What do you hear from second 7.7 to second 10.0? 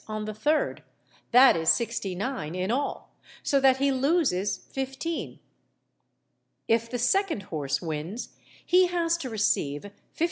wins, he has to receive 56_l.